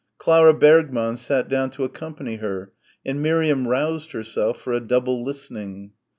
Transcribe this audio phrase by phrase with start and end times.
[0.17, 2.73] Clara Bergmann sat down to accompany her,
[3.05, 5.91] and Miriam roused herself for a double listening.